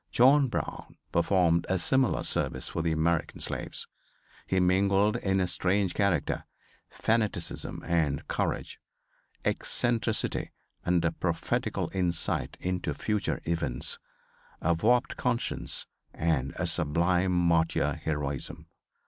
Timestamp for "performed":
1.11-1.67